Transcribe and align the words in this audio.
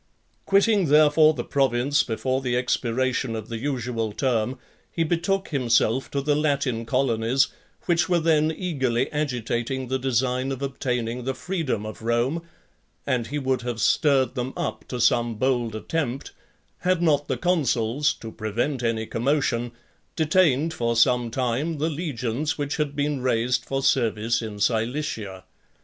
VIII. 0.03 0.39
Quitting 0.47 0.85
therefore 0.87 1.35
the 1.35 1.43
province 1.43 2.01
before 2.01 2.41
the 2.41 2.57
expiration 2.57 3.35
of 3.35 3.49
the 3.49 3.59
usual 3.59 4.11
term, 4.11 4.57
he 4.91 5.03
betook 5.03 5.49
himself 5.49 6.09
to 6.09 6.21
the 6.21 6.33
Latin 6.35 6.87
colonies, 6.87 7.49
which 7.85 8.09
were 8.09 8.17
then 8.19 8.51
eagerly 8.51 9.11
agitating 9.11 9.89
the 9.89 9.99
design 9.99 10.51
of 10.51 10.63
obtaining 10.63 11.23
the 11.23 11.35
freedom 11.35 11.85
of 11.85 12.01
Rome; 12.01 12.41
and 13.05 13.27
he 13.27 13.37
would 13.37 13.61
have 13.61 13.79
stirred 13.79 14.33
them 14.33 14.53
up 14.57 14.87
to 14.87 14.99
some 14.99 15.35
bold 15.35 15.75
attempt, 15.75 16.31
had 16.79 16.99
not 17.03 17.27
the 17.27 17.37
consuls, 17.37 18.11
to 18.15 18.31
prevent 18.31 18.81
any 18.81 19.05
commotion, 19.05 19.71
detained 20.15 20.73
for 20.73 20.95
some 20.95 21.29
time 21.29 21.77
the 21.77 21.91
legions 21.91 22.57
which 22.57 22.77
had 22.77 22.95
been 22.95 23.21
raised 23.21 23.65
for 23.65 23.83
service 23.83 24.41
in 24.41 24.59
Cilicia. 24.59 25.43